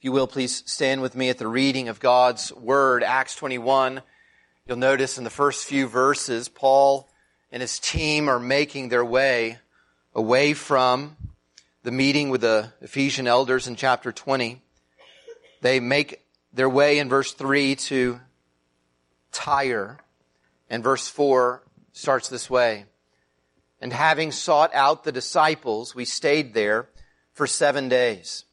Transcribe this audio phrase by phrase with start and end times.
[0.00, 4.00] If you will, please stand with me at the reading of God's Word, Acts 21.
[4.66, 7.06] You'll notice in the first few verses, Paul
[7.52, 9.58] and his team are making their way
[10.14, 11.18] away from
[11.82, 14.62] the meeting with the Ephesian elders in chapter 20.
[15.60, 18.20] They make their way in verse 3 to
[19.32, 19.98] Tyre.
[20.70, 21.62] And verse 4
[21.92, 22.86] starts this way.
[23.82, 26.88] And having sought out the disciples, we stayed there
[27.34, 28.46] for seven days.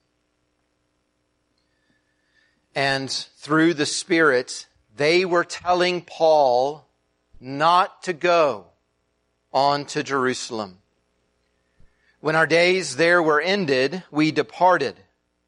[2.78, 6.86] And through the Spirit, they were telling Paul
[7.40, 8.68] not to go
[9.52, 10.78] on to Jerusalem.
[12.20, 14.96] When our days there were ended, we departed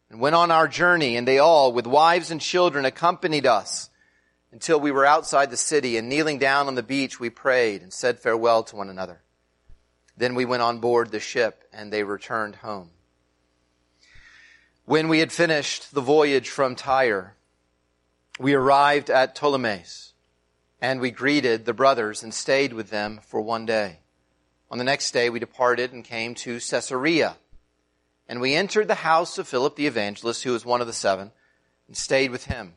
[0.10, 3.92] and went on our journey, and they all, with wives and children, accompanied us
[4.52, 7.94] until we were outside the city, and kneeling down on the beach, we prayed and
[7.94, 9.22] said farewell to one another.
[10.18, 12.90] Then we went on board the ship, and they returned home.
[14.90, 17.36] When we had finished the voyage from Tyre,
[18.40, 20.14] we arrived at Ptolemais,
[20.82, 24.00] and we greeted the brothers and stayed with them for one day.
[24.72, 27.38] On the next day, we departed and came to Caesarea.
[28.28, 31.34] And we entered the house of Philip the evangelist, who was one of the seven,
[31.86, 32.74] and stayed with him.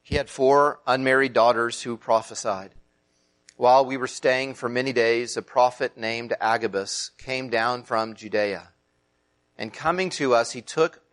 [0.00, 2.70] He had four unmarried daughters who prophesied.
[3.58, 8.68] While we were staying for many days, a prophet named Agabus came down from Judea.
[9.58, 11.02] And coming to us, he took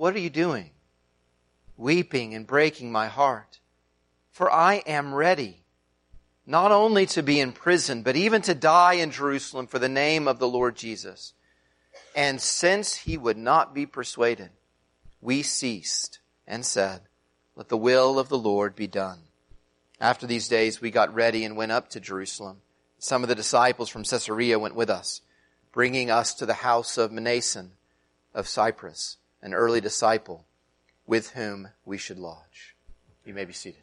[0.00, 0.70] what are you doing?
[1.76, 3.60] Weeping and breaking my heart.
[4.30, 5.62] For I am ready,
[6.46, 10.26] not only to be in prison, but even to die in Jerusalem for the name
[10.26, 11.34] of the Lord Jesus.
[12.16, 14.48] And since he would not be persuaded,
[15.20, 17.02] we ceased and said,
[17.54, 19.18] Let the will of the Lord be done.
[20.00, 22.62] After these days, we got ready and went up to Jerusalem.
[22.98, 25.20] Some of the disciples from Caesarea went with us,
[25.72, 27.72] bringing us to the house of Mnason
[28.32, 30.46] of Cyprus an early disciple
[31.06, 32.76] with whom we should lodge.
[33.24, 33.82] You may be seated.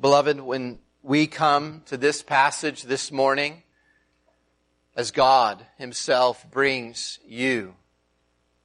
[0.00, 3.62] Beloved, when we come to this passage this morning,
[4.96, 7.74] as God Himself brings you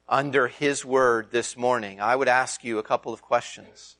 [0.08, 3.96] under His Word this morning, I would ask you a couple of questions.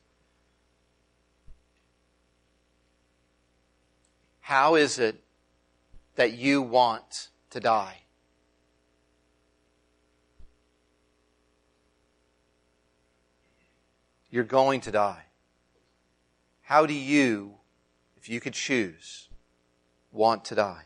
[4.41, 5.23] How is it
[6.15, 8.03] that you want to die?
[14.37, 15.23] You're going to die.
[16.61, 17.55] How do you,
[18.19, 19.31] if you could choose,
[20.13, 20.83] want to die?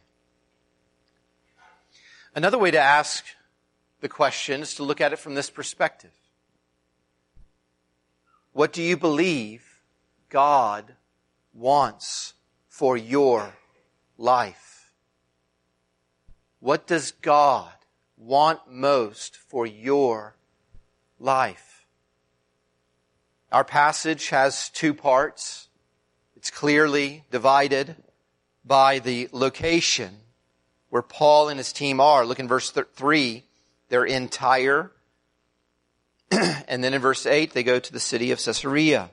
[2.32, 3.24] Another way to ask
[4.02, 6.12] the question is to look at it from this perspective.
[8.52, 9.80] What do you believe
[10.28, 10.94] God
[11.52, 12.34] wants
[12.68, 13.54] for your
[14.16, 14.92] life?
[16.60, 17.72] What does God
[18.16, 20.36] want most for your
[21.18, 21.69] life?
[23.52, 25.68] Our passage has two parts.
[26.36, 27.96] It's clearly divided
[28.64, 30.18] by the location
[30.88, 32.24] where Paul and his team are.
[32.24, 33.44] Look in verse 3.
[33.88, 34.92] They're in Tyre.
[36.30, 39.10] and then in verse 8, they go to the city of Caesarea.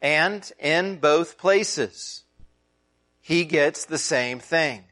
[0.00, 2.22] And in both places,
[3.20, 4.84] he gets the same thing.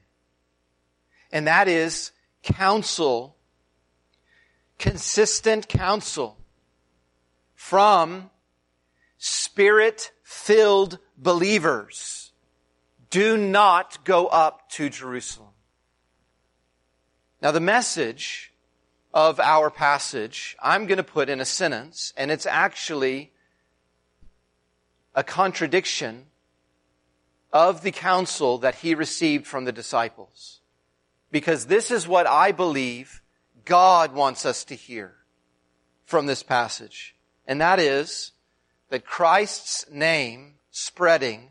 [1.31, 2.11] And that is
[2.43, 3.37] counsel,
[4.79, 6.39] consistent counsel
[7.65, 8.29] from
[9.17, 12.31] spirit filled believers.
[13.09, 15.55] Do not go up to Jerusalem.
[17.41, 18.53] Now the message
[19.15, 23.33] of our passage, I'm going to put in a sentence, and it's actually
[25.15, 26.27] a contradiction
[27.51, 30.61] of the counsel that he received from the disciples.
[31.31, 33.23] Because this is what I believe
[33.65, 35.15] God wants us to hear
[36.05, 37.14] from this passage
[37.47, 38.33] and that is
[38.91, 41.51] that Christ's name spreading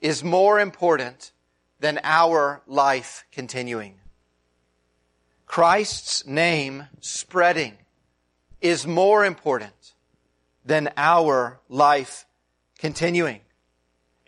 [0.00, 1.32] is more important
[1.80, 3.94] than our life continuing.
[5.46, 7.76] Christ's name spreading
[8.60, 9.94] is more important
[10.64, 12.26] than our life
[12.78, 13.40] continuing.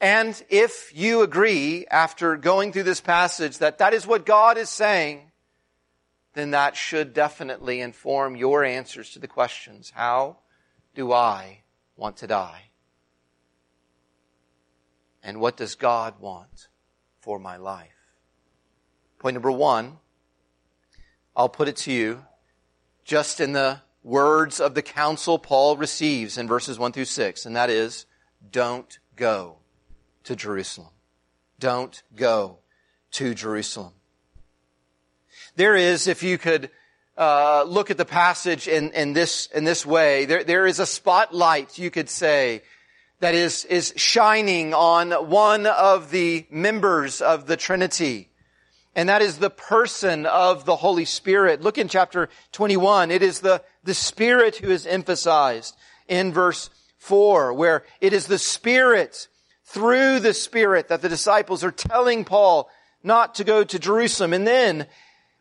[0.01, 4.71] And if you agree after going through this passage that that is what God is
[4.71, 5.31] saying,
[6.33, 10.39] then that should definitely inform your answers to the questions How
[10.95, 11.63] do I
[11.97, 12.71] want to die?
[15.23, 16.69] And what does God want
[17.21, 17.89] for my life?
[19.19, 19.99] Point number one,
[21.37, 22.25] I'll put it to you
[23.05, 27.55] just in the words of the counsel Paul receives in verses 1 through 6, and
[27.55, 28.07] that is,
[28.51, 29.57] don't go
[30.25, 30.91] to Jerusalem.
[31.59, 32.59] Don't go
[33.13, 33.93] to Jerusalem.
[35.57, 36.71] There is, if you could
[37.21, 40.87] uh, look at the passage in, in this in this way, there there is a
[40.87, 42.63] spotlight, you could say,
[43.21, 48.31] that is is shining on one of the members of the Trinity.
[48.97, 51.61] And that is the person of the Holy Spirit.
[51.61, 53.11] Look in chapter 21.
[53.11, 55.77] It is the, the Spirit who is emphasized
[56.09, 59.29] in verse 4, where it is the Spirit,
[59.65, 62.69] through the Spirit, that the disciples are telling Paul
[63.05, 64.33] not to go to Jerusalem.
[64.33, 64.87] And then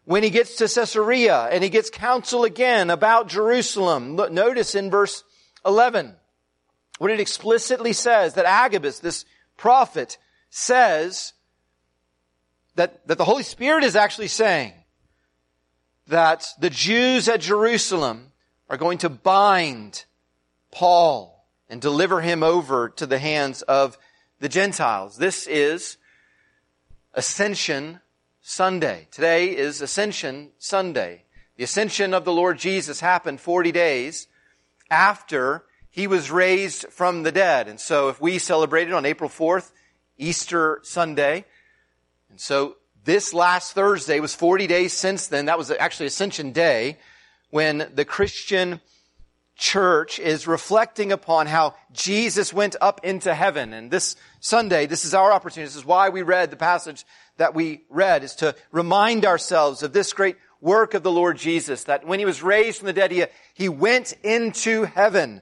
[0.09, 5.23] when he gets to Caesarea and he gets counsel again about Jerusalem, notice in verse
[5.67, 6.15] 11
[6.97, 9.23] what it explicitly says that Agabus, this
[9.56, 10.17] prophet,
[10.50, 11.33] says
[12.73, 14.73] that, that the Holy Spirit is actually saying
[16.07, 18.31] that the Jews at Jerusalem
[18.67, 20.06] are going to bind
[20.71, 23.95] Paul and deliver him over to the hands of
[24.39, 25.17] the Gentiles.
[25.17, 25.97] This is
[27.13, 28.00] Ascension
[28.50, 29.07] Sunday.
[29.12, 31.22] Today is Ascension Sunday.
[31.57, 34.28] The ascension of the Lord Jesus happened 40 days
[34.90, 37.68] after he was raised from the dead.
[37.68, 39.72] And so if we celebrated on April 4th,
[40.18, 41.46] Easter Sunday,
[42.31, 46.98] and so this last Thursday was 40 days since then, that was actually Ascension Day,
[47.52, 48.81] when the Christian
[49.56, 53.74] church is reflecting upon how Jesus went up into heaven.
[53.74, 55.68] And this Sunday, this is our opportunity.
[55.68, 57.06] This is why we read the passage
[57.39, 61.86] that we read is to remind ourselves of this great work of the Lord Jesus,
[61.86, 65.41] that when he was raised from the dead, he, he went into heaven.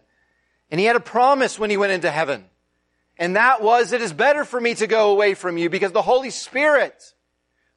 [0.69, 2.45] And he had a promise when he went into heaven.
[3.17, 6.03] And that was, it is better for me to go away from you because the
[6.03, 7.13] Holy Spirit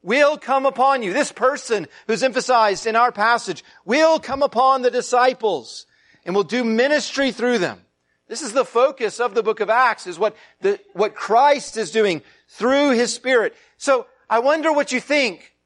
[0.02, 1.14] will come upon you.
[1.14, 5.86] This person who's emphasized in our passage will come upon the disciples
[6.26, 7.80] and will do ministry through them.
[8.28, 11.90] This is the focus of the book of Acts is what the, what Christ is
[11.90, 13.56] doing through his Spirit.
[13.76, 15.56] So I wonder what you think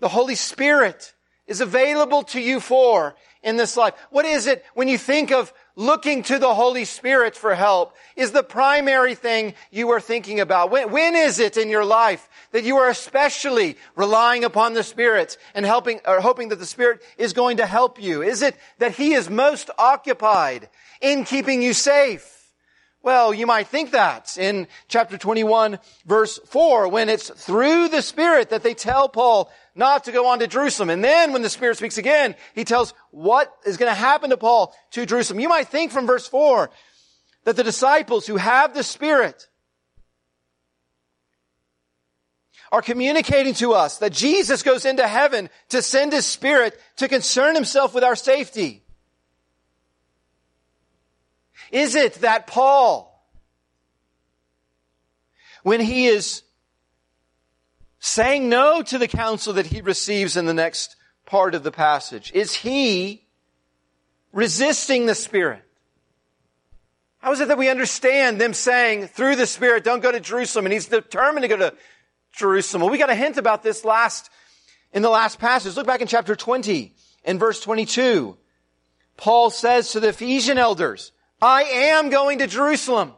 [0.00, 1.14] the Holy Spirit
[1.46, 3.14] is available to you for
[3.44, 3.94] in this life.
[4.10, 8.32] What is it when you think of looking to the Holy Spirit for help is
[8.32, 10.70] the primary thing you are thinking about.
[10.72, 15.38] When, when is it in your life that you are especially relying upon the Spirit
[15.54, 18.20] and helping, or hoping that the Spirit is going to help you?
[18.22, 20.68] Is it that He is most occupied
[21.00, 22.41] in keeping you safe?
[23.02, 28.50] Well, you might think that in chapter 21 verse 4 when it's through the Spirit
[28.50, 30.88] that they tell Paul not to go on to Jerusalem.
[30.88, 34.36] And then when the Spirit speaks again, he tells what is going to happen to
[34.36, 35.40] Paul to Jerusalem.
[35.40, 36.70] You might think from verse 4
[37.44, 39.48] that the disciples who have the Spirit
[42.70, 47.56] are communicating to us that Jesus goes into heaven to send his Spirit to concern
[47.56, 48.81] himself with our safety.
[51.72, 53.26] Is it that Paul,
[55.62, 56.42] when he is
[57.98, 62.30] saying no to the counsel that he receives in the next part of the passage,
[62.34, 63.26] is he
[64.32, 65.62] resisting the Spirit?
[67.20, 70.66] How is it that we understand them saying through the Spirit, don't go to Jerusalem,
[70.66, 71.74] and he's determined to go to
[72.32, 72.82] Jerusalem?
[72.82, 74.28] Well, we got a hint about this last,
[74.92, 75.74] in the last passage.
[75.76, 76.92] Look back in chapter 20,
[77.24, 78.36] in verse 22.
[79.16, 81.11] Paul says to the Ephesian elders,
[81.42, 83.12] I am going to Jerusalem.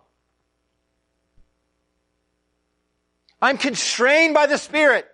[3.42, 5.06] I'm constrained by the Spirit.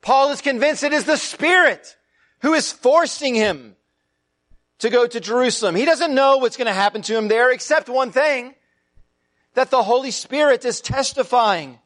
[0.00, 1.96] Paul is convinced it is the Spirit
[2.42, 3.74] who is forcing him
[4.78, 5.74] to go to Jerusalem.
[5.74, 8.54] He doesn't know what's going to happen to him there except one thing,
[9.54, 11.80] that the Holy Spirit is testifying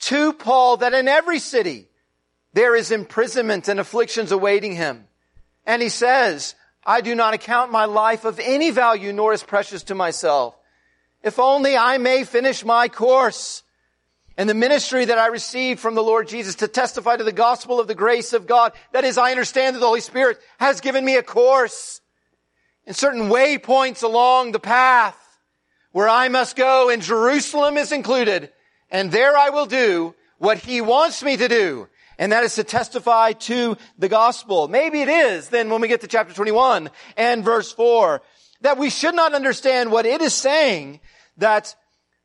[0.00, 1.86] to Paul that in every city
[2.52, 5.06] there is imprisonment and afflictions awaiting him.
[5.64, 9.84] And he says, I do not account my life of any value nor as precious
[9.84, 10.54] to myself.
[11.22, 13.62] If only I may finish my course
[14.36, 17.80] and the ministry that I received from the Lord Jesus to testify to the gospel
[17.80, 18.72] of the grace of God.
[18.92, 22.00] That is, I understand that the Holy Spirit has given me a course
[22.86, 25.16] and certain waypoints along the path
[25.92, 28.50] where I must go and Jerusalem is included.
[28.90, 32.64] And there I will do what he wants me to do and that is to
[32.64, 34.68] testify to the gospel.
[34.68, 38.22] Maybe it is then when we get to chapter 21 and verse 4
[38.60, 41.00] that we should not understand what it is saying
[41.36, 41.74] that,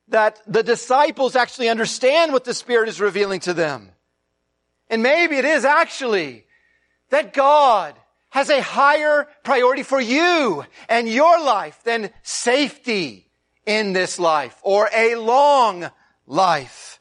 [0.07, 3.91] that the disciples actually understand what the Spirit is revealing to them.
[4.89, 6.45] And maybe it is actually
[7.09, 7.95] that God
[8.29, 13.29] has a higher priority for you and your life than safety
[13.65, 15.89] in this life or a long
[16.25, 16.98] life.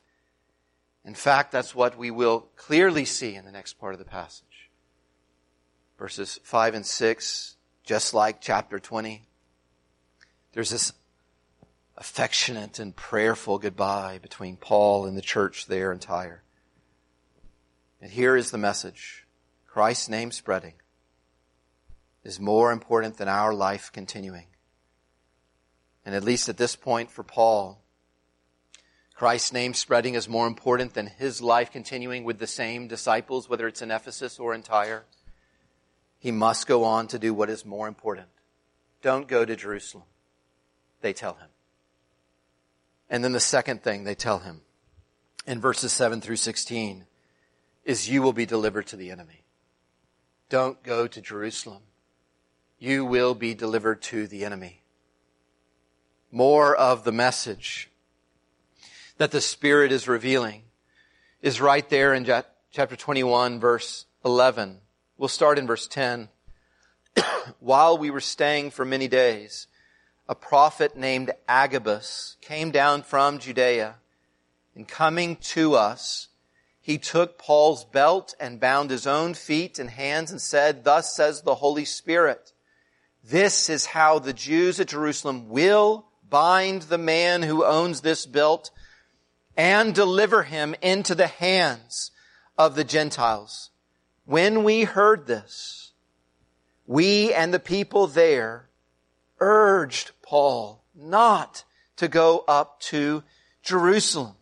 [1.08, 4.68] In fact, that's what we will clearly see in the next part of the passage.
[5.98, 9.26] Verses 5 and 6, just like chapter 20,
[10.52, 10.92] there's this
[11.96, 16.42] affectionate and prayerful goodbye between Paul and the church there in Tyre.
[18.02, 19.26] And here is the message
[19.66, 20.74] Christ's name spreading
[22.22, 24.48] is more important than our life continuing.
[26.04, 27.80] And at least at this point for Paul,
[29.18, 33.66] Christ's name spreading is more important than his life continuing with the same disciples, whether
[33.66, 35.06] it's in Ephesus or in Tyre.
[36.20, 38.28] He must go on to do what is more important.
[39.02, 40.04] Don't go to Jerusalem,
[41.00, 41.48] they tell him.
[43.10, 44.60] And then the second thing they tell him
[45.48, 47.04] in verses 7 through 16
[47.84, 49.42] is you will be delivered to the enemy.
[50.48, 51.82] Don't go to Jerusalem.
[52.78, 54.84] You will be delivered to the enemy.
[56.30, 57.90] More of the message
[59.18, 60.62] that the Spirit is revealing
[61.42, 62.24] is right there in
[62.72, 64.78] chapter 21 verse 11.
[65.16, 66.28] We'll start in verse 10.
[67.60, 69.66] While we were staying for many days,
[70.28, 73.96] a prophet named Agabus came down from Judea
[74.74, 76.28] and coming to us,
[76.80, 81.42] he took Paul's belt and bound his own feet and hands and said, thus says
[81.42, 82.52] the Holy Spirit,
[83.24, 88.70] this is how the Jews at Jerusalem will bind the man who owns this belt
[89.58, 92.12] and deliver him into the hands
[92.56, 93.70] of the Gentiles.
[94.24, 95.92] When we heard this,
[96.86, 98.68] we and the people there
[99.40, 101.64] urged Paul not
[101.96, 103.24] to go up to
[103.62, 104.34] Jerusalem.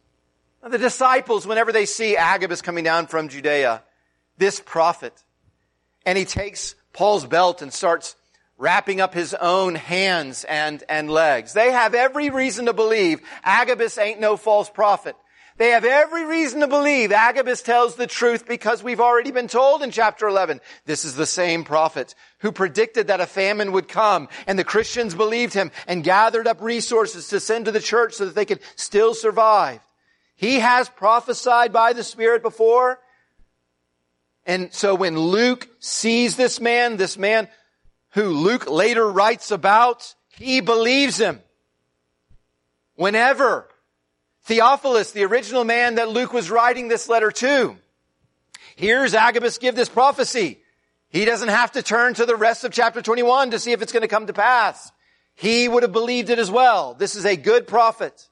[0.62, 3.82] Now, the disciples, whenever they see Agabus coming down from Judea,
[4.36, 5.24] this prophet,
[6.04, 8.16] and he takes Paul's belt and starts
[8.58, 11.52] wrapping up his own hands and, and legs.
[11.52, 15.16] They have every reason to believe Agabus ain't no false prophet.
[15.58, 19.82] They have every reason to believe Agabus tells the truth because we've already been told
[19.82, 20.60] in chapter 11.
[20.84, 25.14] This is the same prophet who predicted that a famine would come and the Christians
[25.14, 28.60] believed him and gathered up resources to send to the church so that they could
[28.74, 29.80] still survive.
[30.34, 32.98] He has prophesied by the Spirit before.
[34.44, 37.48] And so when Luke sees this man, this man
[38.16, 41.38] who Luke later writes about, he believes him.
[42.94, 43.68] Whenever
[44.44, 47.76] Theophilus, the original man that Luke was writing this letter to,
[48.74, 50.62] hears Agabus give this prophecy.
[51.10, 53.92] He doesn't have to turn to the rest of chapter 21 to see if it's
[53.92, 54.90] going to come to pass.
[55.34, 56.94] He would have believed it as well.
[56.94, 58.28] This is a good prophet.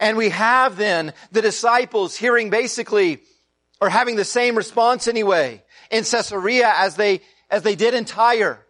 [0.00, 3.20] And we have then the disciples hearing basically,
[3.80, 5.62] or having the same response anyway,
[5.92, 8.64] in Caesarea as they as they did in Tyre.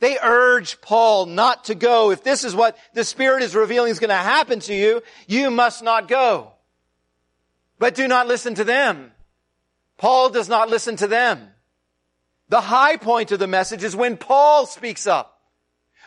[0.00, 2.10] They urge Paul not to go.
[2.10, 5.50] If this is what the Spirit is revealing is going to happen to you, you
[5.50, 6.52] must not go.
[7.78, 9.12] But do not listen to them.
[9.96, 11.48] Paul does not listen to them.
[12.48, 15.40] The high point of the message is when Paul speaks up.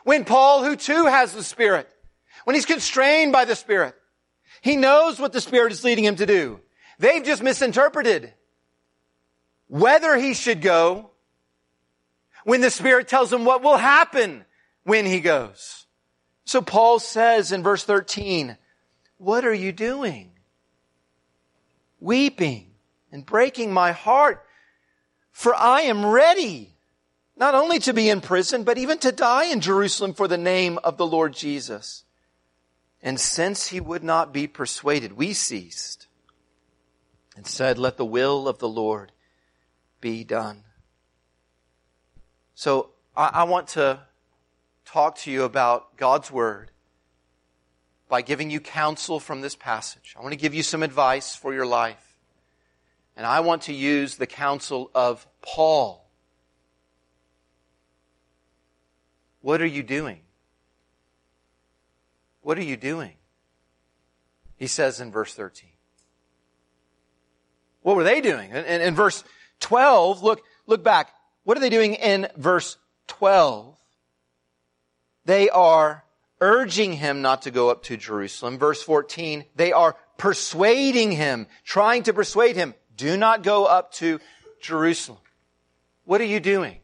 [0.04, 1.88] When Paul, who too has the Spirit,
[2.46, 3.94] when he's constrained by the Spirit,
[4.62, 6.60] he knows what the Spirit is leading him to do.
[6.98, 8.34] They've just misinterpreted
[9.68, 11.11] whether he should go
[12.44, 14.46] when the Spirit tells him what will happen
[14.84, 15.86] when he goes.
[16.46, 18.58] So Paul says in verse 13,
[19.18, 20.32] what are you doing?
[22.00, 22.72] Weeping
[23.12, 24.44] and breaking my heart,
[25.32, 26.76] for I am ready
[27.38, 30.78] not only to be in prison, but even to die in Jerusalem for the name
[30.84, 32.04] of the Lord Jesus.
[33.02, 36.08] And since he would not be persuaded, we ceased
[37.36, 39.12] and said, let the will of the Lord
[40.00, 40.64] be done.
[42.62, 44.01] So I, I want to
[44.86, 46.70] talk to you about God's Word
[48.08, 50.13] by giving you counsel from this passage.
[50.15, 52.20] I want to give you some advice for your life.
[53.18, 56.08] And I want to use the counsel of Paul.
[59.41, 60.20] What are you doing?
[62.41, 63.13] What are you doing?
[64.56, 65.68] He says in verse 13.
[67.82, 68.51] What were they doing?
[68.51, 69.24] In, in, in verse
[69.62, 71.12] 12, look, look back.
[71.44, 73.76] What are they doing in verse 12?
[75.26, 76.04] They are
[76.40, 78.58] urging him not to go up to Jerusalem.
[78.58, 84.20] Verse 14, they are persuading him, trying to persuade him, do not go up to
[84.62, 85.20] Jerusalem.
[86.06, 86.80] What are you doing?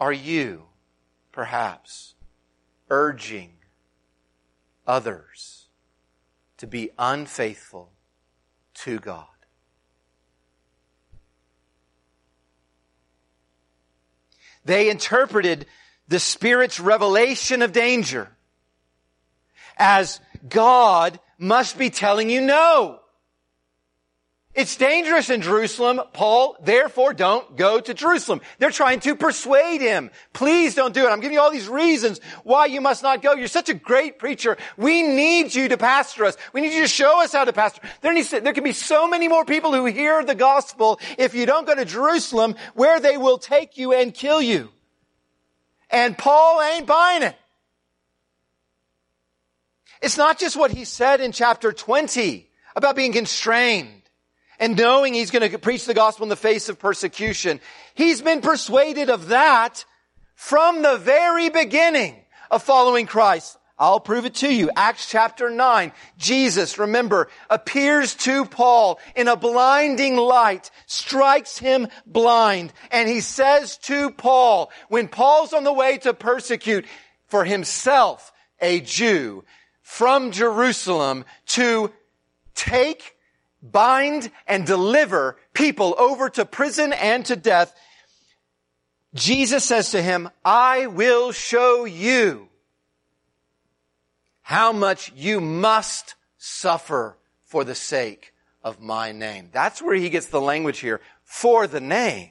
[0.00, 0.64] Are you,
[1.30, 2.14] perhaps,
[2.90, 3.52] urging
[4.86, 5.68] others
[6.56, 7.92] to be unfaithful
[8.74, 9.31] to God?
[14.64, 15.66] They interpreted
[16.08, 18.28] the Spirit's revelation of danger
[19.76, 23.01] as God must be telling you no.
[24.54, 28.42] It's dangerous in Jerusalem, Paul, therefore don't go to Jerusalem.
[28.58, 30.10] They're trying to persuade him.
[30.34, 31.08] Please don't do it.
[31.08, 33.32] I'm giving you all these reasons why you must not go.
[33.32, 34.58] You're such a great preacher.
[34.76, 36.36] We need you to pastor us.
[36.52, 37.80] We need you to show us how to pastor.
[38.02, 41.34] There, needs to, there can be so many more people who hear the gospel if
[41.34, 44.68] you don't go to Jerusalem where they will take you and kill you.
[45.88, 47.36] And Paul ain't buying it.
[50.02, 54.01] It's not just what he said in chapter 20 about being constrained
[54.62, 57.60] and knowing he's going to preach the gospel in the face of persecution.
[57.94, 59.84] He's been persuaded of that
[60.36, 62.14] from the very beginning
[62.48, 63.58] of following Christ.
[63.76, 64.70] I'll prove it to you.
[64.76, 65.90] Acts chapter 9.
[66.16, 73.78] Jesus, remember, appears to Paul in a blinding light, strikes him blind, and he says
[73.78, 76.86] to Paul, when Paul's on the way to persecute
[77.26, 79.42] for himself a Jew
[79.80, 81.90] from Jerusalem to
[82.54, 83.16] take
[83.62, 87.74] bind and deliver people over to prison and to death,
[89.14, 92.48] Jesus says to him, I will show you
[94.42, 98.32] how much you must suffer for the sake
[98.64, 99.50] of my name.
[99.52, 101.00] That's where he gets the language here.
[101.24, 102.30] For the name.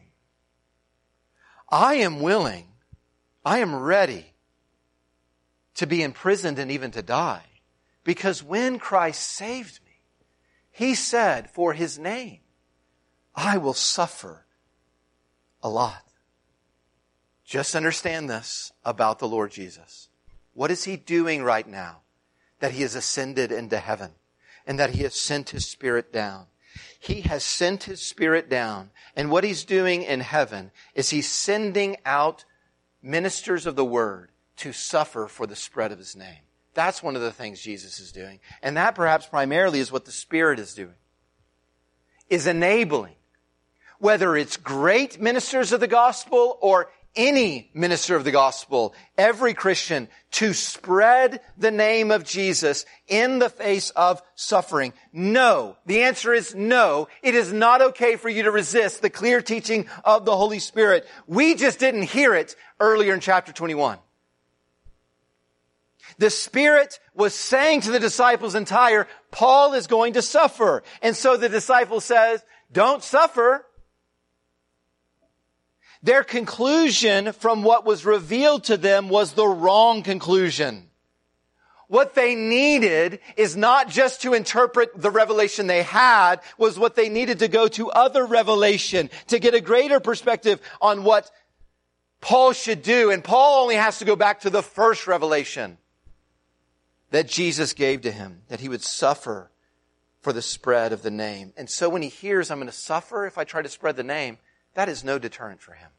[1.69, 2.67] I am willing.
[3.45, 4.25] I am ready
[5.75, 7.45] to be imprisoned and even to die.
[8.03, 9.90] Because when Christ saved me,
[10.81, 12.39] he said, for his name,
[13.35, 14.47] I will suffer
[15.61, 16.03] a lot.
[17.45, 20.09] Just understand this about the Lord Jesus.
[20.55, 21.97] What is he doing right now?
[22.61, 24.13] That he has ascended into heaven
[24.65, 26.47] and that he has sent his spirit down.
[26.99, 28.89] He has sent his spirit down.
[29.15, 32.43] And what he's doing in heaven is he's sending out
[33.03, 36.41] ministers of the word to suffer for the spread of his name.
[36.73, 38.39] That's one of the things Jesus is doing.
[38.61, 40.95] And that perhaps primarily is what the Spirit is doing.
[42.29, 43.15] Is enabling.
[43.99, 50.07] Whether it's great ministers of the gospel or any minister of the gospel, every Christian,
[50.31, 54.93] to spread the name of Jesus in the face of suffering.
[55.11, 55.77] No.
[55.85, 57.09] The answer is no.
[57.21, 61.05] It is not okay for you to resist the clear teaching of the Holy Spirit.
[61.27, 63.97] We just didn't hear it earlier in chapter 21.
[66.21, 70.83] The Spirit was saying to the disciples in Tyre, Paul is going to suffer.
[71.01, 73.65] And so the disciple says, don't suffer.
[76.03, 80.91] Their conclusion from what was revealed to them was the wrong conclusion.
[81.87, 87.09] What they needed is not just to interpret the revelation they had, was what they
[87.09, 91.31] needed to go to other revelation, to get a greater perspective on what
[92.21, 93.09] Paul should do.
[93.09, 95.79] And Paul only has to go back to the first revelation
[97.11, 99.51] that Jesus gave to him, that he would suffer
[100.21, 101.53] for the spread of the name.
[101.55, 104.03] And so when he hears, I'm going to suffer if I try to spread the
[104.03, 104.37] name,
[104.73, 105.89] that is no deterrent for him.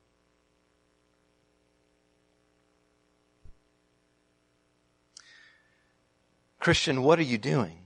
[6.59, 7.79] Christian, what are you doing?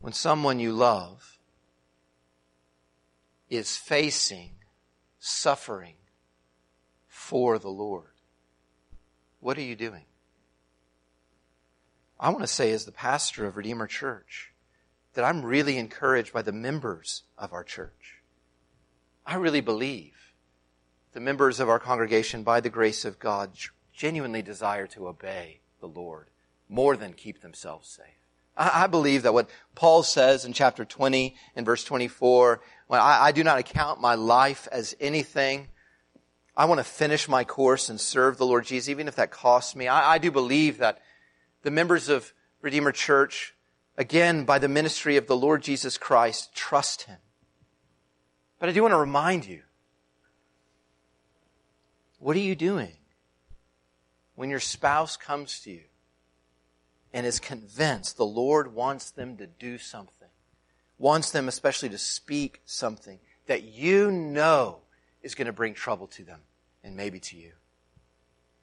[0.00, 1.38] When someone you love
[3.48, 4.50] is facing
[5.20, 5.94] suffering
[7.06, 8.15] for the Lord.
[9.46, 10.02] What are you doing?
[12.18, 14.52] I want to say, as the pastor of Redeemer Church,
[15.14, 18.22] that I'm really encouraged by the members of our church.
[19.24, 20.32] I really believe
[21.12, 23.52] the members of our congregation, by the grace of God,
[23.92, 26.26] genuinely desire to obey the Lord
[26.68, 28.18] more than keep themselves safe.
[28.56, 33.30] I, believe that what Paul says in chapter 20 and verse 24, when I, I
[33.30, 35.68] do not account my life as anything
[36.56, 39.76] I want to finish my course and serve the Lord Jesus, even if that costs
[39.76, 39.88] me.
[39.88, 41.02] I, I do believe that
[41.62, 43.54] the members of Redeemer Church,
[43.98, 47.18] again, by the ministry of the Lord Jesus Christ, trust Him.
[48.58, 49.62] But I do want to remind you,
[52.18, 52.96] what are you doing
[54.34, 55.82] when your spouse comes to you
[57.12, 60.28] and is convinced the Lord wants them to do something,
[60.98, 64.80] wants them especially to speak something that you know
[65.26, 66.40] is going to bring trouble to them
[66.82, 67.52] and maybe to you.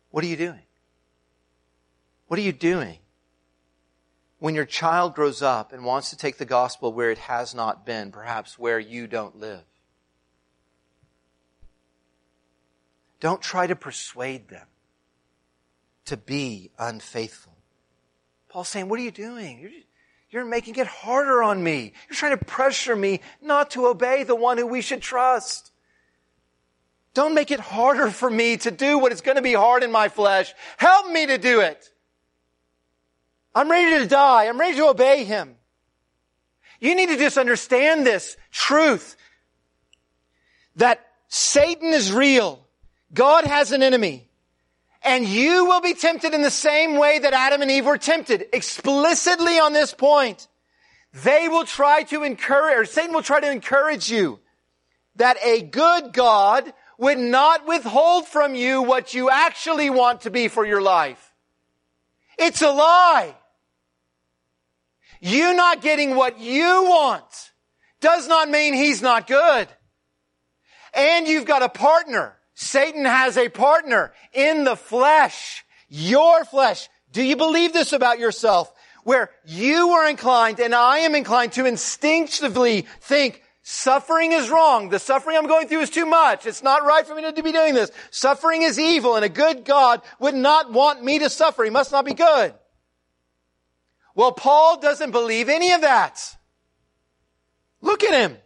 [0.10, 0.62] What are you doing?
[2.28, 2.97] What are you doing
[4.39, 7.86] when your child grows up and wants to take the gospel where it has not
[7.86, 9.63] been, perhaps where you don't live?
[13.19, 14.67] Don't try to persuade them
[16.06, 17.54] to be unfaithful.
[18.49, 19.60] Paul's saying, What are you doing?
[19.60, 19.71] You're,
[20.30, 21.93] You're making it harder on me.
[22.10, 25.72] You're trying to pressure me not to obey the one who we should trust.
[27.13, 29.91] Don't make it harder for me to do what is going to be hard in
[29.91, 30.54] my flesh.
[30.78, 31.89] Help me to do it.
[33.54, 34.47] I'm ready to die.
[34.47, 35.56] I'm ready to obey him.
[36.80, 39.15] You need to just understand this truth
[40.76, 42.65] that Satan is real.
[43.13, 44.28] God has an enemy.
[45.04, 48.45] And you will be tempted in the same way that Adam and Eve were tempted,
[48.54, 50.47] explicitly on this point.
[51.23, 54.39] They will try to encourage, or Satan will try to encourage you
[55.17, 60.47] that a good God would not withhold from you what you actually want to be
[60.47, 61.34] for your life.
[62.38, 63.36] It's a lie.
[65.19, 67.51] You not getting what you want
[68.01, 69.67] does not mean he's not good.
[70.93, 76.88] And you've got a partner Satan has a partner in the flesh, your flesh.
[77.12, 78.71] Do you believe this about yourself?
[79.03, 84.89] Where you are inclined and I am inclined to instinctively think suffering is wrong.
[84.89, 86.45] The suffering I'm going through is too much.
[86.45, 87.91] It's not right for me to be doing this.
[88.12, 91.63] Suffering is evil and a good God would not want me to suffer.
[91.63, 92.54] He must not be good.
[94.15, 96.38] Well, Paul doesn't believe any of that.
[97.82, 98.38] Look at him.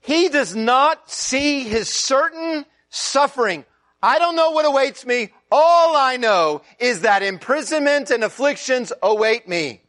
[0.00, 3.64] He does not see his certain suffering.
[4.02, 5.32] I don't know what awaits me.
[5.50, 9.82] All I know is that imprisonment and afflictions await me.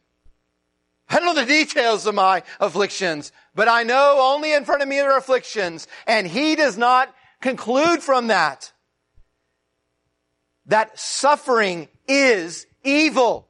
[1.10, 4.88] I don't know the details of my afflictions, but I know only in front of
[4.88, 5.88] me are afflictions.
[6.06, 8.72] And he does not conclude from that
[10.66, 13.48] that suffering is evil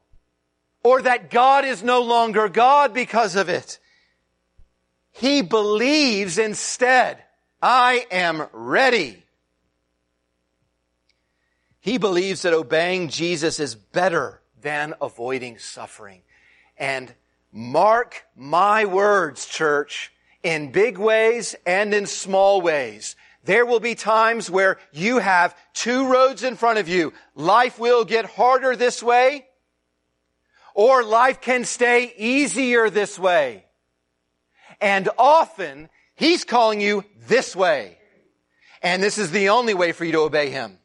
[0.85, 3.81] or that God is no longer God because of it.
[5.11, 7.23] He believes instead,
[7.61, 9.25] I am ready
[11.89, 16.21] he believes that obeying Jesus is better than avoiding suffering.
[16.77, 17.15] And
[17.53, 23.17] mark my words, church, in big ways and in small ways.
[23.45, 27.13] There will be times where you have two roads in front of you.
[27.35, 29.47] Life will get harder this way,
[30.75, 33.65] or life can stay easier this way.
[34.81, 37.99] And often, He's calling you this way.
[38.83, 40.79] And this is the only way for you to obey Him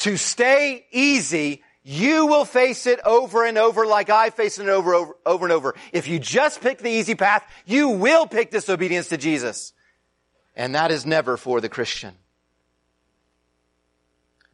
[0.00, 4.94] to stay easy, you will face it over and over like I face it over,
[4.94, 5.74] over, over and over.
[5.92, 9.72] If you just pick the easy path, you will pick disobedience to Jesus.
[10.54, 12.14] And that is never for the Christian.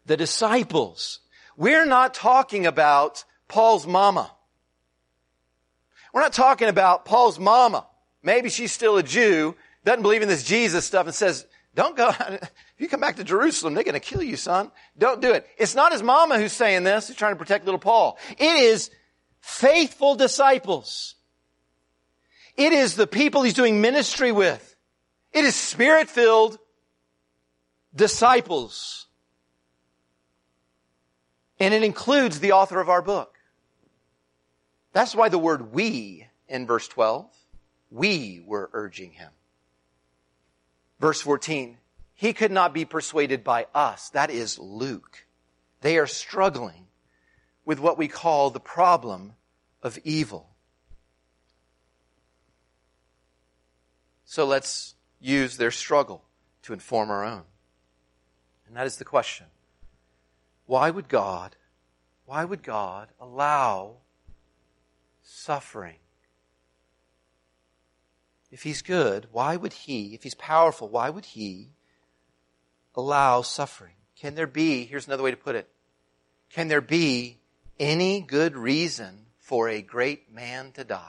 [0.07, 1.19] The disciples,
[1.57, 4.31] we're not talking about Paul's mama.
[6.12, 7.87] We're not talking about Paul's mama.
[8.23, 12.12] Maybe she's still a Jew, doesn't believe in this Jesus stuff and says, don't go,
[12.77, 14.71] If you come back to Jerusalem, they're going to kill you, son.
[14.99, 15.47] Don't do it.
[15.57, 18.19] It's not his mama who's saying this, who's trying to protect little Paul.
[18.33, 18.91] It is
[19.41, 21.15] faithful disciples.
[22.55, 24.77] It is the people he's doing ministry with.
[25.33, 26.59] It is spirit filled
[27.95, 29.07] disciples.
[31.59, 33.37] And it includes the author of our book.
[34.93, 37.27] That's why the word we in verse 12,
[37.91, 39.31] we were urging him.
[41.01, 41.79] Verse 14,
[42.17, 44.09] he could not be persuaded by us.
[44.11, 45.27] That is Luke.
[45.83, 46.87] They are struggling
[47.65, 49.35] with what we call the problem
[49.83, 50.49] of evil.
[54.25, 56.25] So let's use their struggle
[56.63, 57.43] to inform our own.
[58.67, 59.47] And that is the question.
[60.65, 61.55] Why would God,
[62.25, 63.99] why would God allow
[65.23, 65.99] suffering
[68.51, 71.76] if he's good, why would he, if he's powerful, why would he
[72.97, 73.95] allow suffering?
[74.19, 75.69] Can there be, here's another way to put it,
[76.51, 77.39] can there be
[77.79, 81.03] any good reason for a great man to die?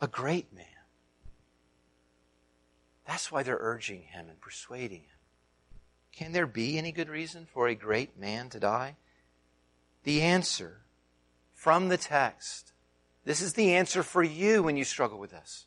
[0.00, 0.66] A great man.
[3.06, 5.08] That's why they're urging him and persuading him.
[6.12, 8.96] Can there be any good reason for a great man to die?
[10.04, 10.82] The answer
[11.52, 12.72] from the text.
[13.24, 15.66] This is the answer for you when you struggle with this.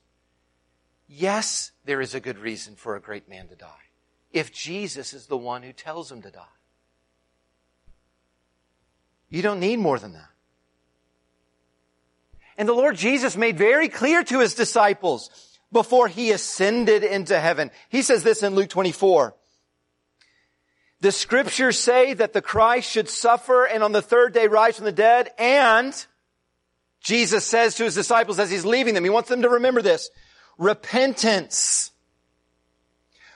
[1.07, 3.67] Yes, there is a good reason for a great man to die.
[4.31, 6.43] If Jesus is the one who tells him to die.
[9.29, 10.29] You don't need more than that.
[12.57, 15.29] And the Lord Jesus made very clear to his disciples
[15.71, 17.71] before he ascended into heaven.
[17.89, 19.35] He says this in Luke 24.
[20.99, 24.85] The scriptures say that the Christ should suffer and on the third day rise from
[24.85, 25.29] the dead.
[25.37, 25.93] And
[27.01, 30.09] Jesus says to his disciples as he's leaving them, he wants them to remember this
[30.57, 31.91] repentance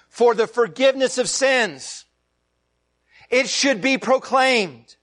[0.10, 2.06] for the forgiveness of sins.
[3.30, 4.96] It should be proclaimed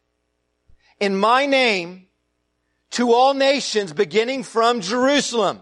[1.01, 2.07] in my name
[2.91, 5.61] to all nations beginning from Jerusalem.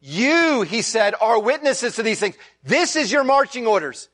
[0.00, 2.36] You, he said, are witnesses to these things.
[2.64, 4.08] This is your marching orders.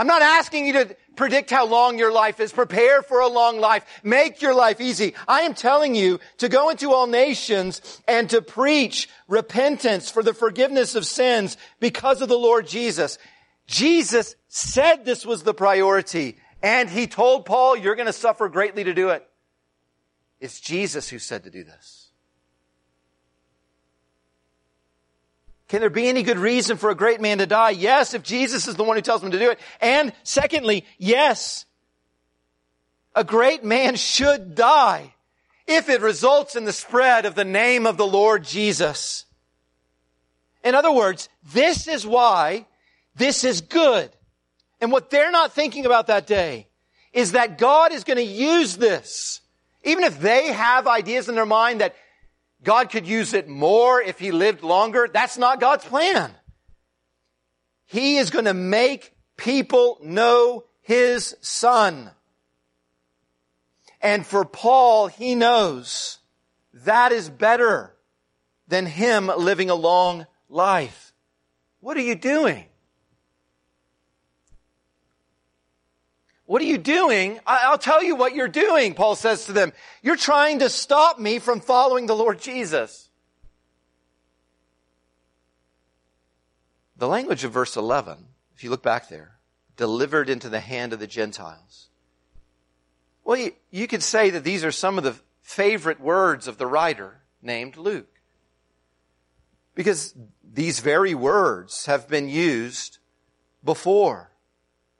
[0.00, 2.52] I'm not asking you to predict how long your life is.
[2.52, 3.84] Prepare for a long life.
[4.02, 5.12] Make your life easy.
[5.28, 10.32] I am telling you to go into all nations and to preach repentance for the
[10.32, 13.18] forgiveness of sins because of the Lord Jesus.
[13.66, 18.84] Jesus said this was the priority and he told Paul, you're going to suffer greatly
[18.84, 19.28] to do it.
[20.40, 21.99] It's Jesus who said to do this.
[25.70, 27.70] Can there be any good reason for a great man to die?
[27.70, 29.60] Yes, if Jesus is the one who tells him to do it.
[29.80, 31.64] And secondly, yes,
[33.14, 35.14] a great man should die
[35.68, 39.26] if it results in the spread of the name of the Lord Jesus.
[40.64, 42.66] In other words, this is why
[43.14, 44.10] this is good.
[44.80, 46.66] And what they're not thinking about that day
[47.12, 49.40] is that God is going to use this.
[49.84, 51.94] Even if they have ideas in their mind that
[52.62, 55.08] God could use it more if he lived longer.
[55.12, 56.34] That's not God's plan.
[57.86, 62.10] He is going to make people know his son.
[64.00, 66.18] And for Paul, he knows
[66.72, 67.94] that is better
[68.68, 71.12] than him living a long life.
[71.80, 72.66] What are you doing?
[76.50, 77.38] What are you doing?
[77.46, 79.72] I'll tell you what you're doing, Paul says to them.
[80.02, 83.08] You're trying to stop me from following the Lord Jesus.
[86.96, 89.38] The language of verse 11, if you look back there,
[89.76, 91.86] delivered into the hand of the Gentiles.
[93.22, 96.66] Well, you, you could say that these are some of the favorite words of the
[96.66, 98.20] writer named Luke.
[99.76, 102.98] Because these very words have been used
[103.62, 104.32] before.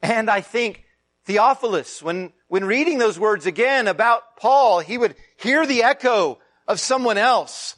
[0.00, 0.84] And I think
[1.30, 6.80] Theophilus, when, when reading those words again about Paul, he would hear the echo of
[6.80, 7.76] someone else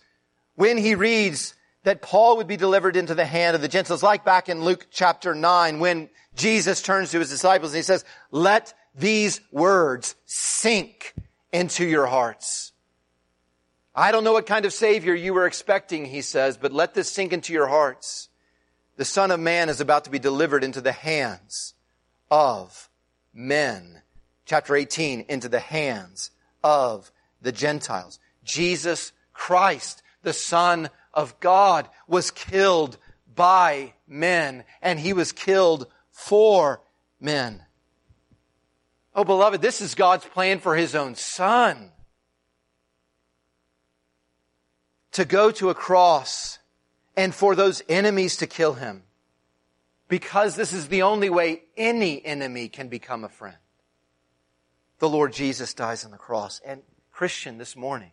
[0.55, 4.25] when he reads that Paul would be delivered into the hand of the Gentiles, like
[4.25, 8.73] back in Luke chapter 9 when Jesus turns to his disciples and he says, let
[8.95, 11.13] these words sink
[11.53, 12.73] into your hearts.
[13.95, 17.11] I don't know what kind of savior you were expecting, he says, but let this
[17.11, 18.31] sink into your hearts.
[18.97, 21.75] The son of man is about to be delivered into the hands
[22.31, 22.89] of
[23.33, 24.03] men,
[24.45, 26.31] chapter 18, into the hands
[26.63, 28.19] of the Gentiles.
[28.45, 32.99] Jesus Christ, the Son of God, was killed
[33.35, 36.83] by men, and he was killed for
[37.21, 37.63] men.
[39.15, 41.91] Oh, beloved, this is God's plan for his own Son.
[45.13, 46.59] To go to a cross
[47.17, 49.03] and for those enemies to kill him
[50.13, 53.57] because this is the only way any enemy can become a friend.
[54.99, 56.61] The Lord Jesus dies on the cross.
[56.67, 58.11] And Christian, this morning,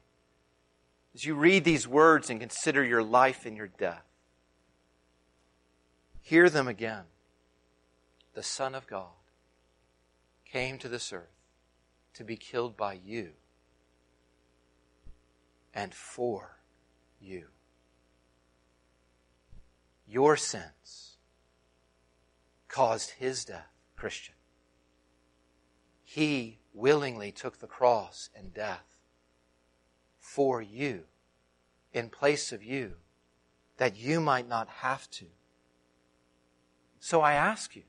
[1.14, 4.06] as you read these words and consider your life and your death,
[6.22, 7.04] hear them again.
[8.34, 9.12] The Son of God
[10.50, 11.28] came to this earth
[12.14, 13.32] to be killed by you
[15.74, 16.60] and for
[17.20, 17.48] you.
[20.08, 21.09] Your sins
[22.70, 24.36] caused his death, Christian.
[26.04, 28.86] He willingly took the cross and death
[30.20, 31.04] for you,
[31.92, 32.94] in place of you,
[33.78, 35.26] that you might not have to.
[37.00, 37.84] So I ask you,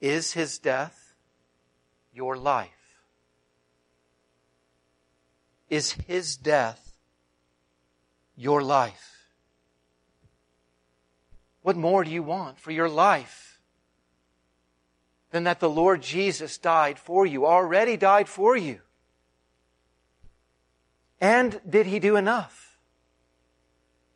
[0.00, 1.14] is his death
[2.12, 2.70] your life?
[5.68, 6.96] Is his death
[8.36, 9.17] your life?
[11.68, 13.60] What more do you want for your life
[15.32, 18.80] than that the Lord Jesus died for you, already died for you?
[21.20, 22.78] And did he do enough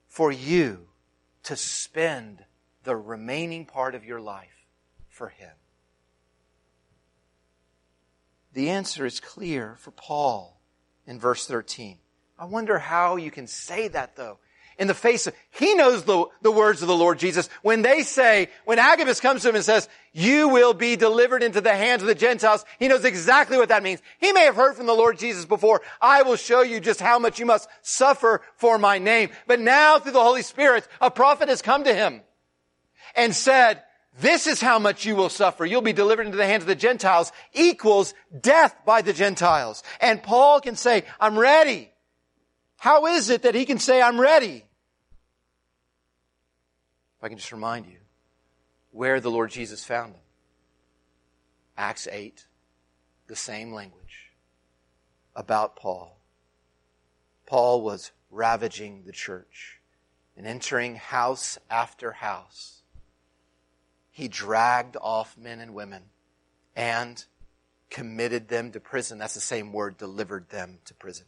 [0.07, 0.87] for you
[1.43, 2.43] to spend
[2.85, 4.65] the remaining part of your life
[5.11, 5.53] for him?
[8.55, 10.59] The answer is clear for Paul
[11.07, 11.99] in verse 13.
[12.38, 14.38] I wonder how you can say that though
[14.79, 17.49] in the face of, he knows the, the words of the Lord Jesus.
[17.63, 21.61] When they say, when Agabus comes to him and says, you will be delivered into
[21.61, 24.01] the hands of the Gentiles, he knows exactly what that means.
[24.19, 27.19] He may have heard from the Lord Jesus before, I will show you just how
[27.19, 29.31] much you must suffer for my name.
[29.47, 32.23] But now through the Holy Spirit, a prophet has come to him
[33.15, 33.83] and said,
[34.21, 35.65] this is how much you will suffer.
[35.65, 39.83] You'll be delivered into the hands of the Gentiles equals death by the Gentiles.
[40.01, 41.92] And Paul can say, I'm ready.
[42.83, 44.64] How is it that he can say, I'm ready?
[47.16, 47.99] If I can just remind you
[48.90, 50.21] where the Lord Jesus found them.
[51.79, 52.45] Acts 8,
[53.29, 54.33] the same language.
[55.37, 56.18] about Paul.
[57.47, 59.79] Paul was ravaging the church
[60.37, 62.83] and entering house after house.
[64.11, 66.07] He dragged off men and women
[66.75, 67.25] and
[67.90, 69.18] committed them to prison.
[69.18, 71.27] That's the same word, delivered them to prison.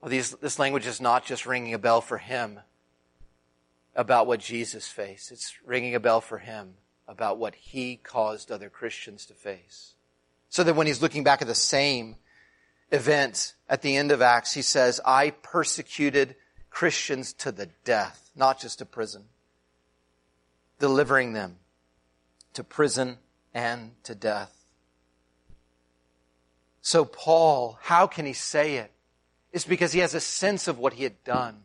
[0.00, 2.60] Well, these, this language is not just ringing a bell for him
[3.94, 5.30] about what Jesus faced.
[5.30, 6.74] It's ringing a bell for him
[7.06, 9.94] about what he caused other Christians to face.
[10.48, 12.16] So that when he's looking back at the same
[12.90, 16.34] event at the end of Acts, he says, I persecuted
[16.70, 19.24] Christians to the death, not just to prison,
[20.78, 21.56] delivering them
[22.54, 23.18] to prison
[23.52, 24.64] and to death.
[26.80, 28.90] So Paul, how can he say it?
[29.52, 31.56] It's because he has a sense of what he had done.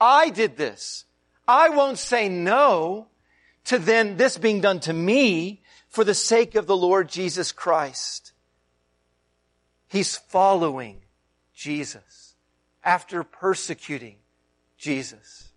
[0.00, 1.04] I did this.
[1.46, 3.08] I won't say no
[3.64, 8.32] to then this being done to me for the sake of the Lord Jesus Christ.
[9.88, 11.02] He's following
[11.54, 12.34] Jesus
[12.82, 14.16] after persecuting
[14.78, 15.50] Jesus.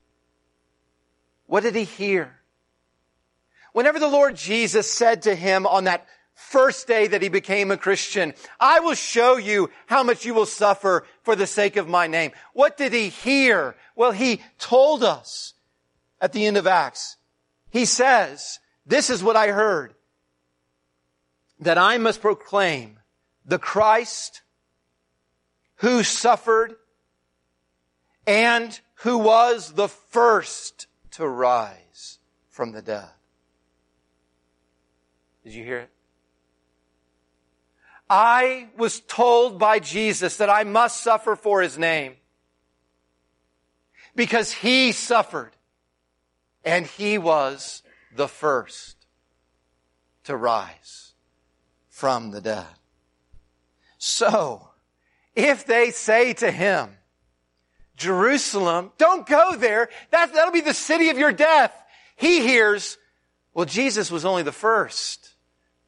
[1.48, 2.36] What did he hear?
[3.72, 6.06] Whenever the Lord Jesus said to him on that
[6.36, 10.46] first day that he became a Christian, I will show you how much you will
[10.46, 12.32] suffer for the sake of my name.
[12.54, 13.76] What did he hear?
[13.96, 15.54] Well, he told us
[16.22, 17.18] at the end of Acts.
[17.70, 19.96] He says, this is what I heard,
[21.60, 23.00] that I must proclaim
[23.46, 24.42] the Christ
[25.78, 26.76] who suffered
[28.28, 32.20] and who was the first to rise
[32.50, 33.10] from the dead.
[35.44, 35.90] Did you hear it?
[38.10, 42.14] I was told by Jesus that I must suffer for his name
[44.16, 45.52] because he suffered
[46.64, 47.82] and he was
[48.16, 48.96] the first
[50.26, 51.14] to rise
[51.90, 52.66] from the dead.
[53.98, 54.70] So,
[55.36, 56.90] if they say to him,
[57.98, 59.90] Jerusalem, don't go there.
[60.12, 61.74] That, that'll be the city of your death.
[62.16, 62.98] He hears,
[63.54, 65.34] well, Jesus was only the first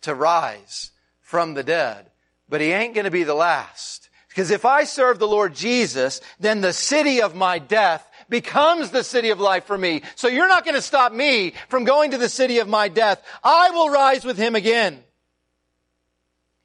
[0.01, 0.91] to rise
[1.28, 2.10] from the dead,
[2.48, 4.10] but he ain't going to be the last.
[4.30, 9.04] Because if I serve the Lord Jesus, then the city of my death becomes the
[9.04, 10.04] city of life for me.
[10.16, 13.22] So you're not going to stop me from going to the city of my death.
[13.44, 15.04] I will rise with him again.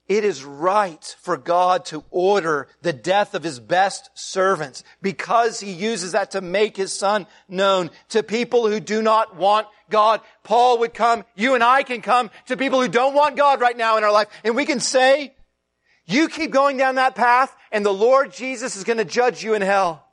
[0.08, 5.70] It is right for God to order the death of his best servants because he
[5.70, 10.20] uses that to make his son known to people who do not want God.
[10.42, 13.76] Paul would come, you and I can come to people who don't want God right
[13.76, 15.34] now in our life and we can say,
[16.04, 19.54] you keep going down that path and the Lord Jesus is going to judge you
[19.54, 20.04] in hell.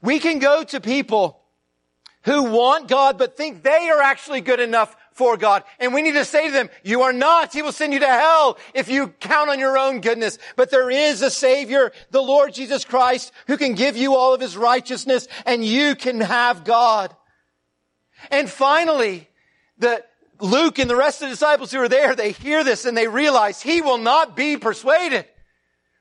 [0.00, 1.40] We can go to people
[2.22, 5.64] who want God but think they are actually good enough for God.
[5.78, 7.52] And we need to say to them, you are not.
[7.52, 10.38] He will send you to hell if you count on your own goodness.
[10.56, 14.40] But there is a Savior, the Lord Jesus Christ, who can give you all of
[14.40, 17.14] His righteousness and you can have God.
[18.30, 19.28] And finally,
[19.76, 20.02] the,
[20.40, 23.06] Luke and the rest of the disciples who are there, they hear this and they
[23.06, 25.26] realize he will not be persuaded.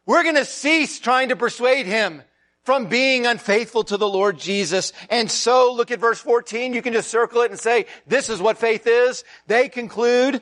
[0.05, 2.23] We're going to cease trying to persuade him
[2.69, 4.93] from being unfaithful to the Lord Jesus.
[5.09, 6.71] And so look at verse 14.
[6.71, 9.23] You can just circle it and say, this is what faith is.
[9.47, 10.39] They conclude,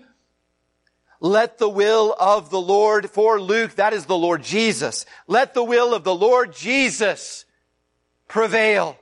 [1.21, 5.05] let the will of the Lord, for Luke, that is the Lord Jesus.
[5.27, 7.45] Let the will of the Lord Jesus
[8.27, 8.97] prevail.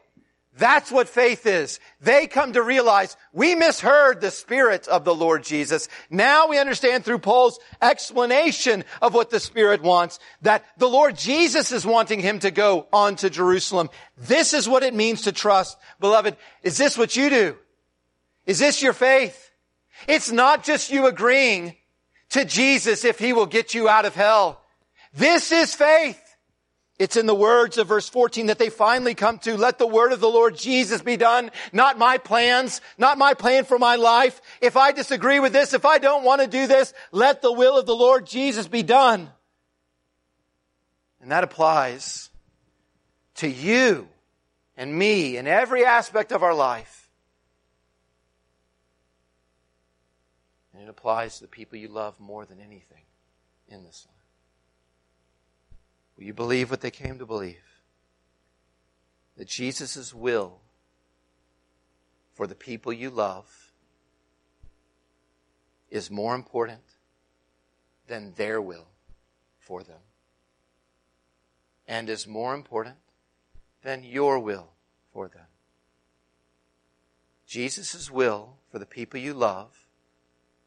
[0.57, 1.81] That's what faith is.
[1.99, 5.89] They come to realize we misheard the Spirit of the Lord Jesus.
[6.09, 11.73] Now we understand through Paul's explanation of what the Spirit wants that the Lord Jesus
[11.73, 13.89] is wanting him to go on to Jerusalem.
[14.17, 15.77] This is what it means to trust.
[15.99, 17.57] Beloved, is this what you do?
[18.45, 19.51] Is this your faith?
[20.07, 21.75] It's not just you agreeing
[22.29, 24.61] to Jesus if he will get you out of hell.
[25.13, 26.24] This is faith.
[26.97, 30.13] It's in the words of verse 14 that they finally come to, let the word
[30.13, 34.41] of the Lord Jesus be done, not my plans, not my plan for my life.
[34.61, 37.77] If I disagree with this, if I don't want to do this, let the will
[37.77, 39.29] of the Lord Jesus be done.
[41.21, 42.29] And that applies
[43.35, 44.07] to you
[44.77, 47.09] and me in every aspect of our life.
[50.73, 53.03] And it applies to the people you love more than anything
[53.67, 54.14] in this life.
[56.17, 57.81] Will you believe what they came to believe?
[59.37, 60.59] That Jesus' will
[62.33, 63.73] for the people you love
[65.89, 66.81] is more important
[68.07, 68.87] than their will
[69.59, 69.99] for them,
[71.87, 72.97] and is more important
[73.83, 74.69] than your will
[75.11, 75.47] for them.
[77.47, 79.87] Jesus' will for the people you love,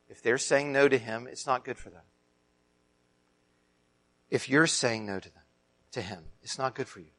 [0.09, 2.03] if they're saying no to Him, it's not good for them.
[4.31, 5.38] if you're saying no to them,
[5.99, 7.11] to him, it's not good for you.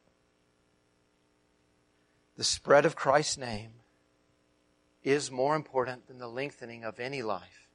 [2.36, 3.72] The spread of Christ's name
[5.02, 7.68] is more important than the lengthening of any life,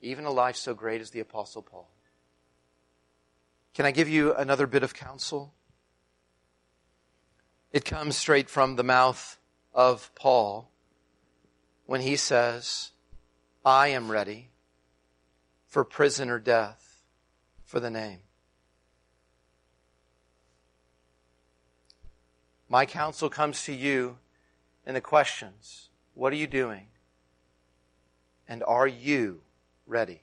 [0.00, 1.90] even a life so great as the Apostle Paul.
[3.74, 5.52] Can I give you another bit of counsel?
[7.72, 9.38] It comes straight from the mouth
[9.74, 10.70] of Paul
[11.84, 12.92] when he says,
[13.64, 14.48] I am ready
[15.66, 17.02] for prison or death
[17.64, 18.20] for the name.
[22.68, 24.18] My counsel comes to you
[24.86, 26.86] in the questions What are you doing?
[28.48, 29.40] And are you
[29.86, 30.22] ready?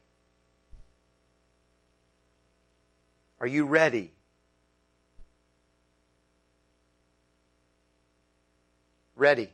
[3.39, 4.13] Are you ready?
[9.15, 9.49] Ready.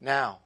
[0.00, 0.38] Now.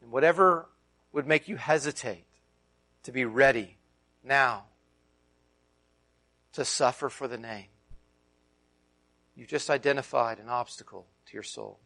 [0.00, 0.66] And whatever
[1.12, 2.24] would make you hesitate
[3.02, 3.76] to be ready
[4.24, 4.64] now
[6.52, 7.66] to suffer for the name,
[9.34, 11.80] you've just identified an obstacle to your soul.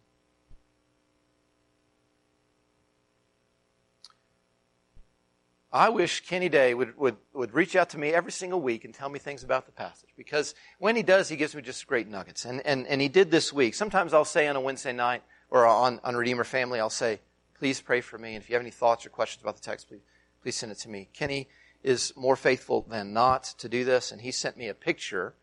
[5.72, 8.94] I wish Kenny Day would, would, would reach out to me every single week and
[8.94, 10.08] tell me things about the passage.
[10.16, 12.46] Because when he does, he gives me just great nuggets.
[12.46, 13.74] And, and, and he did this week.
[13.74, 17.20] Sometimes I'll say on a Wednesday night or on, on Redeemer Family, I'll say,
[17.58, 18.34] please pray for me.
[18.34, 20.00] And if you have any thoughts or questions about the text, please,
[20.40, 21.10] please send it to me.
[21.12, 21.46] Kenny
[21.86, 24.10] is more faithful than not to do this.
[24.10, 25.34] And he sent me a picture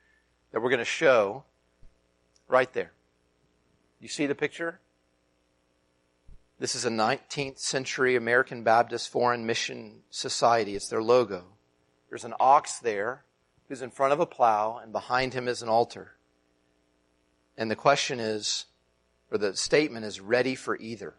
[0.52, 1.46] that we're going to show
[2.50, 2.92] right there.
[4.02, 4.82] You see the picture?
[6.60, 10.76] This is a 19th century American Baptist Foreign Mission Society.
[10.76, 11.46] It's their logo.
[12.10, 13.24] There's an ox there
[13.70, 16.12] who's in front of a plow, and behind him is an altar.
[17.58, 18.66] And the question is,
[19.32, 21.14] or the statement is, ready for either.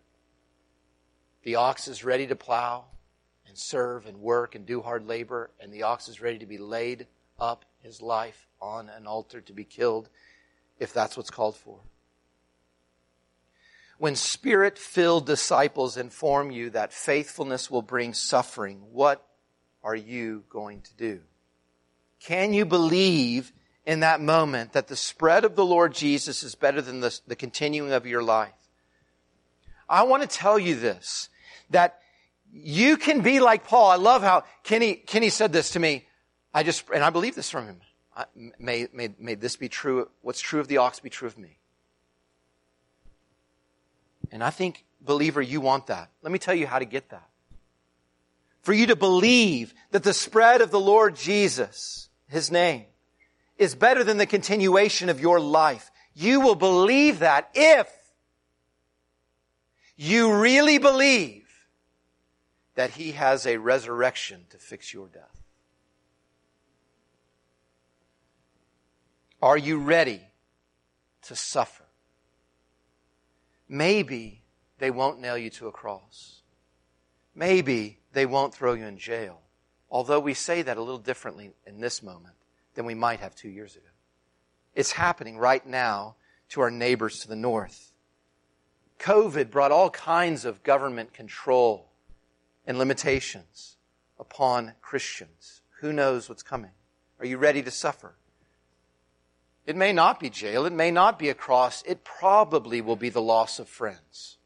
[1.44, 2.84] The ox is ready to plow
[3.46, 6.58] and serve and work and do hard labor, and the ox is ready to be
[6.58, 7.06] laid
[7.38, 10.08] up his life on an altar to be killed
[10.78, 11.80] if that's what's called for
[13.98, 19.26] when spirit filled disciples inform you that faithfulness will bring suffering, what
[19.82, 21.20] are you going to do?
[22.20, 23.52] Can you believe
[23.86, 27.36] in that moment that the spread of the Lord Jesus is better than the, the
[27.36, 28.52] continuing of your life?
[29.88, 31.28] I want to tell you this,
[31.70, 32.00] that
[32.54, 33.90] you can be like Paul.
[33.90, 36.06] I love how Kenny, Kenny said this to me.
[36.52, 37.80] I just, and I believe this from him.
[38.16, 38.26] I,
[38.58, 40.08] may, may, may this be true.
[40.22, 41.58] What's true of the ox be true of me.
[44.30, 46.10] And I think, believer, you want that.
[46.22, 47.28] Let me tell you how to get that.
[48.62, 52.84] For you to believe that the spread of the Lord Jesus, His name,
[53.58, 55.90] is better than the continuation of your life.
[56.14, 57.88] You will believe that if
[59.96, 61.43] you really believe
[62.74, 65.42] that He has a resurrection to fix your death.
[69.40, 70.20] Are you ready
[71.22, 71.84] to suffer?
[73.68, 74.42] maybe
[74.78, 76.42] they won't nail you to a cross.
[77.34, 79.40] Maybe they won't throw you in jail.
[79.90, 82.34] Although we say that a little differently in this moment
[82.74, 83.86] than we might have two years ago.
[84.74, 86.16] It's happening right now
[86.50, 87.92] to our neighbors to the north.
[88.98, 91.90] COVID brought all kinds of government control
[92.66, 93.76] and limitations
[94.18, 95.62] upon Christians.
[95.80, 96.70] Who knows what's coming?
[97.20, 98.16] Are you ready to suffer?
[99.66, 100.66] It may not be jail.
[100.66, 101.82] It may not be a cross.
[101.86, 104.38] It probably will be the loss of friends.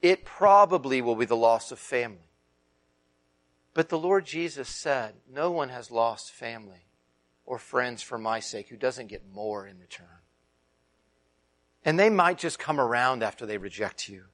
[0.00, 2.30] It probably will be the loss of family.
[3.74, 6.86] But the Lord Jesus said, No one has lost family
[7.44, 10.06] or friends for my sake who doesn't get more in return.
[11.84, 14.24] And they might just come around after they reject you.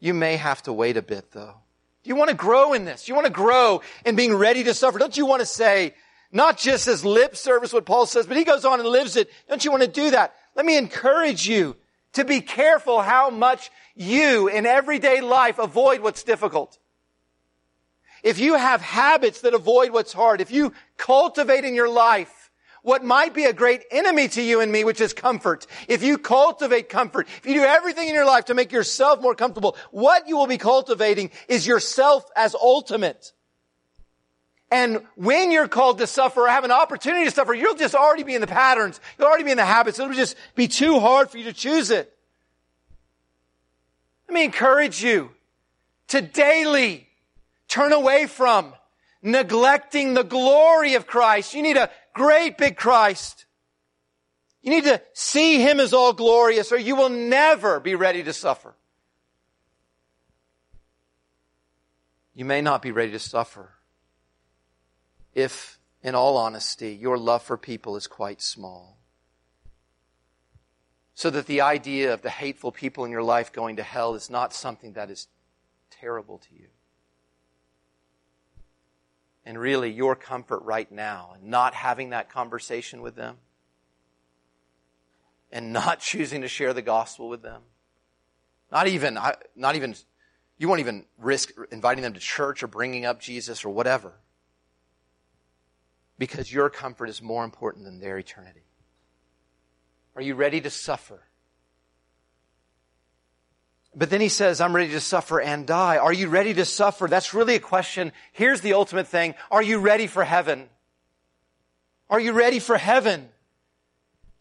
[0.00, 1.56] You may have to wait a bit, though.
[2.02, 3.04] Do you want to grow in this?
[3.04, 4.98] Do you want to grow in being ready to suffer?
[4.98, 5.94] Don't you want to say,
[6.32, 9.30] not just as lip service, what Paul says, but he goes on and lives it.
[9.48, 10.34] Don't you want to do that?
[10.56, 11.76] Let me encourage you
[12.14, 16.78] to be careful how much you in everyday life avoid what's difficult.
[18.22, 22.41] If you have habits that avoid what's hard, if you cultivate in your life
[22.82, 25.66] what might be a great enemy to you and me, which is comfort.
[25.88, 29.34] If you cultivate comfort, if you do everything in your life to make yourself more
[29.34, 33.32] comfortable, what you will be cultivating is yourself as ultimate.
[34.70, 38.22] And when you're called to suffer or have an opportunity to suffer, you'll just already
[38.22, 39.00] be in the patterns.
[39.18, 39.98] You'll already be in the habits.
[39.98, 42.12] It'll just be too hard for you to choose it.
[44.28, 45.30] Let me encourage you
[46.08, 47.06] to daily
[47.68, 48.72] turn away from
[49.22, 51.54] neglecting the glory of Christ.
[51.54, 53.46] You need a great big Christ.
[54.62, 58.32] You need to see Him as all glorious or you will never be ready to
[58.32, 58.74] suffer.
[62.34, 63.70] You may not be ready to suffer
[65.34, 68.98] if, in all honesty, your love for people is quite small.
[71.14, 74.30] So that the idea of the hateful people in your life going to hell is
[74.30, 75.28] not something that is
[75.90, 76.68] terrible to you.
[79.44, 83.38] And really, your comfort right now and not having that conversation with them
[85.50, 87.62] and not choosing to share the gospel with them.
[88.70, 89.18] Not even,
[89.54, 89.94] not even,
[90.58, 94.14] you won't even risk inviting them to church or bringing up Jesus or whatever.
[96.18, 98.64] Because your comfort is more important than their eternity.
[100.14, 101.24] Are you ready to suffer?
[103.94, 105.98] But then he says, I'm ready to suffer and die.
[105.98, 107.06] Are you ready to suffer?
[107.06, 108.12] That's really a question.
[108.32, 109.34] Here's the ultimate thing.
[109.50, 110.68] Are you ready for heaven?
[112.08, 113.28] Are you ready for heaven?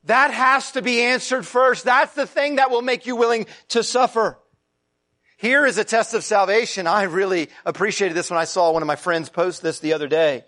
[0.06, 1.84] That has to be answered first.
[1.84, 4.39] That's the thing that will make you willing to suffer.
[5.38, 6.88] Here is a test of salvation.
[6.88, 10.08] I really appreciated this when I saw one of my friends post this the other
[10.08, 10.45] day.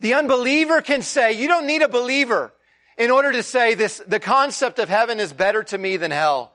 [0.00, 2.52] The unbeliever can say, you don't need a believer
[2.98, 6.52] in order to say this, the concept of heaven is better to me than hell.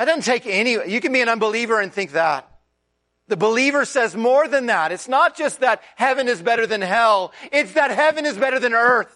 [0.00, 2.50] That doesn't take any, you can be an unbeliever and think that.
[3.28, 4.92] The believer says more than that.
[4.92, 7.34] It's not just that heaven is better than hell.
[7.52, 9.14] It's that heaven is better than earth.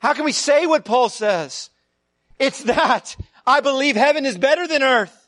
[0.00, 1.70] How can we say what Paul says?
[2.40, 3.14] It's that
[3.46, 5.21] I believe heaven is better than earth.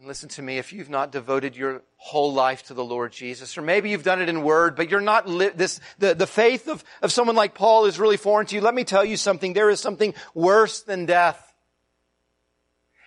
[0.00, 3.58] And listen to me, if you've not devoted your whole life to the Lord Jesus,
[3.58, 6.68] or maybe you've done it in word, but you're not li- this, the, the faith
[6.68, 8.62] of, of someone like Paul is really foreign to you.
[8.62, 9.52] Let me tell you something.
[9.52, 11.52] There is something worse than death.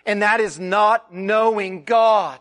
[0.06, 2.38] And that is not knowing God.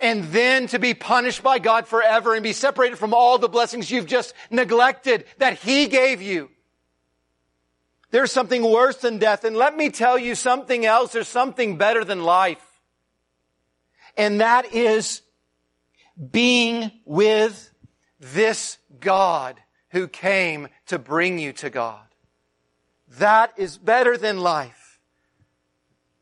[0.00, 3.90] And then to be punished by God forever and be separated from all the blessings
[3.90, 6.48] you've just neglected that He gave you.
[8.12, 9.44] There's something worse than death.
[9.44, 11.12] And let me tell you something else.
[11.12, 12.62] There's something better than life.
[14.16, 15.22] And that is
[16.30, 17.70] being with
[18.18, 19.60] this God
[19.90, 22.00] who came to bring you to God.
[23.18, 25.00] That is better than life.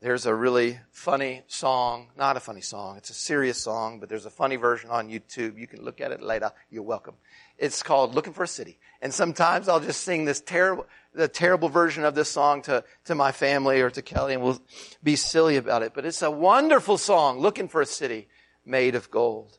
[0.01, 4.27] There's a really funny song, not a funny song, it's a serious song, but there's
[4.27, 5.57] a funny version on YouTube.
[5.57, 6.51] You can look at it later.
[6.69, 7.15] You're welcome.
[7.57, 8.77] It's called Looking for a City.
[9.01, 10.85] And sometimes I'll just sing this terrible,
[11.15, 14.61] the terrible version of this song to, to my family or to Kelly and we'll
[15.03, 15.93] be silly about it.
[15.93, 18.27] But it's a wonderful song, Looking for a City
[18.65, 19.57] Made of Gold.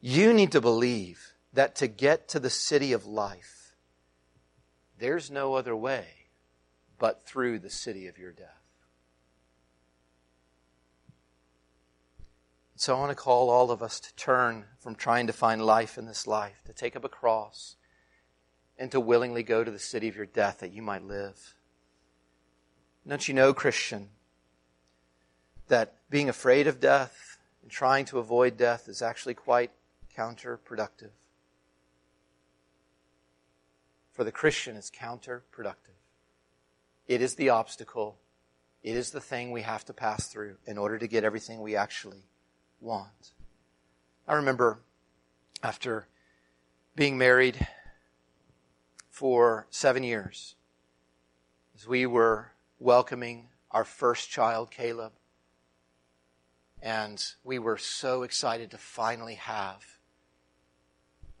[0.00, 3.74] You need to believe that to get to the city of life,
[4.98, 6.06] there's no other way
[6.98, 8.48] but through the city of your death.
[12.76, 15.96] So I want to call all of us to turn from trying to find life
[15.96, 17.76] in this life, to take up a cross,
[18.78, 21.54] and to willingly go to the city of your death that you might live.
[23.06, 24.08] Don't you know, Christian,
[25.68, 29.70] that being afraid of death and trying to avoid death is actually quite
[30.16, 31.10] counterproductive?
[34.12, 35.96] For the Christian, it's counterproductive.
[37.06, 38.18] It is the obstacle.
[38.82, 41.76] It is the thing we have to pass through in order to get everything we
[41.76, 42.24] actually
[42.80, 43.32] want.
[44.26, 44.80] I remember
[45.62, 46.08] after
[46.96, 47.66] being married
[49.16, 50.56] for seven years,
[51.74, 55.12] as we were welcoming our first child, Caleb,
[56.82, 59.86] and we were so excited to finally have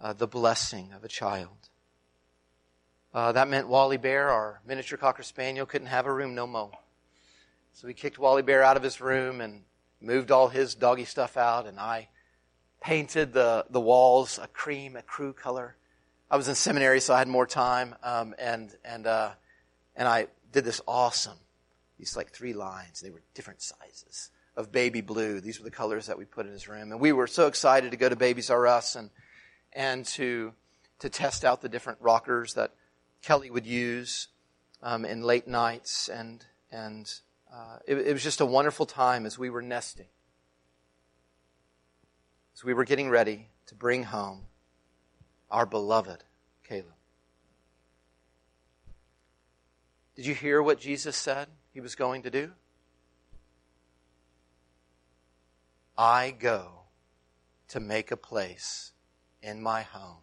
[0.00, 1.68] uh, the blessing of a child.
[3.12, 6.70] Uh, that meant Wally Bear, our miniature Cocker Spaniel, couldn't have a room no more.
[7.74, 9.64] So we kicked Wally Bear out of his room and
[10.00, 12.08] moved all his doggy stuff out, and I
[12.80, 15.76] painted the, the walls a cream, a crew color.
[16.28, 19.30] I was in seminary, so I had more time, um, and and uh,
[19.94, 21.38] and I did this awesome,
[21.98, 23.00] these like three lines.
[23.00, 25.40] They were different sizes of baby blue.
[25.40, 27.92] These were the colors that we put in his room, and we were so excited
[27.92, 29.10] to go to Babies R Us and
[29.72, 30.52] and to
[30.98, 32.72] to test out the different rockers that
[33.22, 34.26] Kelly would use
[34.82, 37.08] um, in late nights, and and
[37.54, 40.08] uh, it, it was just a wonderful time as we were nesting,
[42.56, 44.46] as we were getting ready to bring home
[45.50, 46.24] our beloved
[46.66, 46.86] Caleb.
[50.14, 52.52] Did you hear what Jesus said he was going to do?
[55.96, 56.82] I go
[57.68, 58.92] to make a place
[59.42, 60.22] in my home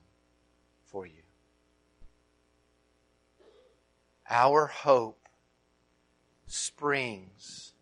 [0.86, 1.22] for you.
[4.30, 5.28] Our hope
[6.48, 7.74] springs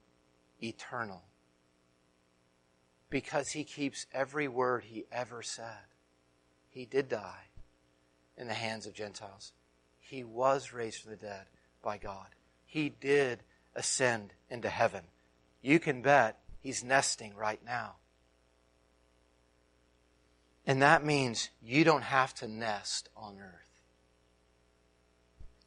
[0.61, 1.23] eternal
[3.09, 5.90] because he keeps every word he ever said.
[6.71, 7.49] He did die
[8.37, 9.51] in the hands of Gentiles.
[9.99, 11.45] He was raised from the dead
[11.83, 12.27] by God.
[12.65, 13.43] He did
[13.75, 15.03] ascend into heaven.
[15.61, 17.95] You can bet He's nesting right now.
[20.65, 23.81] And that means you don't have to nest on earth.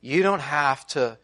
[0.01, 1.19] You don't have to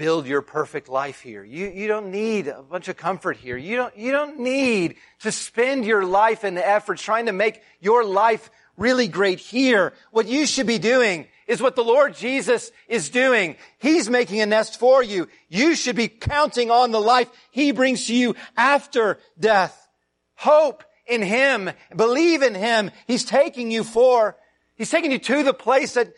[0.00, 1.44] build your perfect life here.
[1.44, 3.58] You, you don't need a bunch of comfort here.
[3.58, 8.02] You don't, you don't need to spend your life and effort trying to make your
[8.02, 9.92] life really great here.
[10.10, 13.56] What you should be doing is what the Lord Jesus is doing.
[13.76, 15.28] He's making a nest for you.
[15.50, 19.86] You should be counting on the life He brings to you after death.
[20.34, 21.68] Hope in Him.
[21.94, 22.90] Believe in Him.
[23.06, 24.34] He's taking you for,
[24.76, 26.14] He's taking you to the place that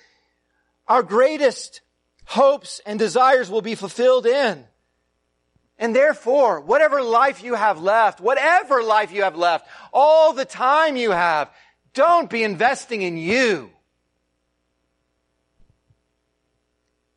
[0.86, 1.80] our greatest
[2.24, 4.64] hopes and desires will be fulfilled in.
[5.78, 10.96] And therefore, whatever life you have left, whatever life you have left, all the time
[10.96, 11.50] you have,
[11.94, 13.70] don't be investing in you.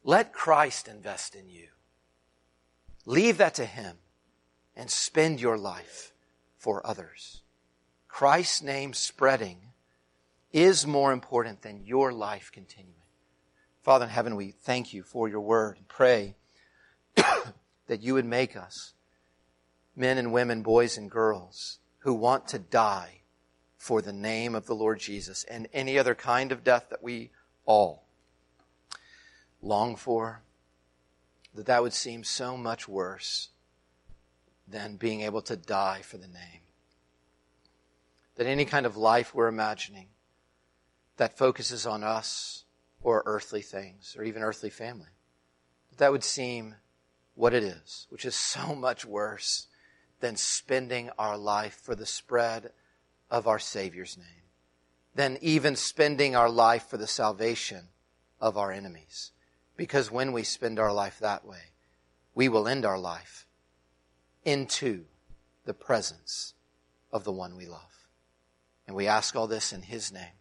[0.03, 1.67] Let Christ invest in you.
[3.05, 3.97] Leave that to Him
[4.75, 6.13] and spend your life
[6.57, 7.41] for others.
[8.07, 9.57] Christ's name spreading
[10.51, 12.94] is more important than your life continuing.
[13.86, 16.33] Father in heaven, we thank you for your word and pray
[17.15, 18.95] that you would make us
[19.95, 23.21] men and women, boys and girls who want to die
[23.77, 27.29] for the name of the Lord Jesus and any other kind of death that we
[27.67, 28.07] all
[29.61, 30.41] long for,
[31.53, 33.49] that that would seem so much worse
[34.67, 36.61] than being able to die for the name.
[38.38, 40.07] That any kind of life we're imagining
[41.17, 42.64] that focuses on us
[43.05, 45.05] or earthly things or even earthly family,
[45.91, 46.73] that, that would seem
[47.35, 49.67] what it is, which is so much worse
[50.21, 52.71] than spending our life for the spread
[53.29, 54.49] of our Savior's name,
[55.13, 57.89] than even spending our life for the salvation
[58.41, 59.31] of our enemies.
[59.77, 61.73] Because when we spend our life that way,
[62.33, 63.45] we will end our life
[64.43, 65.05] into
[65.65, 66.55] the presence
[67.11, 68.07] of the one we love.
[68.87, 70.33] And we ask all this in His name.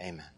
[0.00, 0.35] Amen.